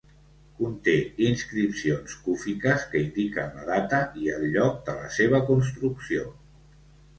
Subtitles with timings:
[0.59, 0.95] Conté
[1.25, 6.29] inscripcions cúfiques que indiquen la data i el lloc de la seva construcció.